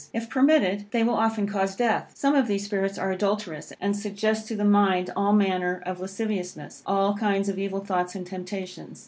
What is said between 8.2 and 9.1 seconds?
temptations.